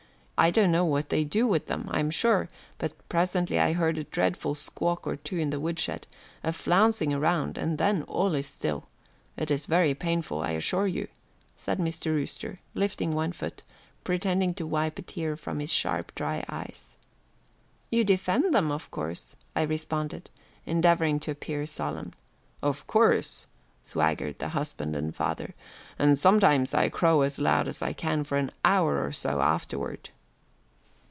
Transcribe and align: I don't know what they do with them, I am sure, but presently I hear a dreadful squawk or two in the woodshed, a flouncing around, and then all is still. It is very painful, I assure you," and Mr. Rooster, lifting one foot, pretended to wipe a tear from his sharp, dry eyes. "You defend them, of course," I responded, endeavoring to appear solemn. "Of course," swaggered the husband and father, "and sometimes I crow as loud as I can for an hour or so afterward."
I 0.43 0.49
don't 0.49 0.71
know 0.71 0.85
what 0.85 1.09
they 1.09 1.23
do 1.23 1.45
with 1.45 1.67
them, 1.67 1.87
I 1.91 1.99
am 1.99 2.09
sure, 2.09 2.49
but 2.79 2.97
presently 3.09 3.59
I 3.59 3.73
hear 3.73 3.89
a 3.89 4.03
dreadful 4.03 4.55
squawk 4.55 5.05
or 5.05 5.15
two 5.15 5.37
in 5.37 5.51
the 5.51 5.59
woodshed, 5.59 6.07
a 6.43 6.51
flouncing 6.51 7.13
around, 7.13 7.59
and 7.59 7.77
then 7.77 8.01
all 8.01 8.33
is 8.33 8.47
still. 8.47 8.87
It 9.37 9.51
is 9.51 9.67
very 9.67 9.93
painful, 9.93 10.41
I 10.41 10.53
assure 10.53 10.87
you," 10.87 11.09
and 11.67 11.79
Mr. 11.81 12.07
Rooster, 12.07 12.57
lifting 12.73 13.13
one 13.13 13.33
foot, 13.33 13.61
pretended 14.03 14.57
to 14.57 14.65
wipe 14.65 14.97
a 14.97 15.03
tear 15.03 15.37
from 15.37 15.59
his 15.59 15.71
sharp, 15.71 16.11
dry 16.15 16.43
eyes. 16.49 16.97
"You 17.91 18.03
defend 18.03 18.51
them, 18.51 18.71
of 18.71 18.89
course," 18.89 19.35
I 19.55 19.61
responded, 19.61 20.27
endeavoring 20.65 21.19
to 21.19 21.29
appear 21.29 21.67
solemn. 21.67 22.13
"Of 22.63 22.87
course," 22.87 23.45
swaggered 23.83 24.39
the 24.39 24.47
husband 24.49 24.95
and 24.95 25.15
father, 25.15 25.53
"and 25.99 26.17
sometimes 26.17 26.73
I 26.73 26.89
crow 26.89 27.21
as 27.21 27.37
loud 27.37 27.67
as 27.67 27.83
I 27.83 27.93
can 27.93 28.23
for 28.23 28.39
an 28.39 28.49
hour 28.65 29.05
or 29.05 29.11
so 29.11 29.39
afterward." 29.39 30.09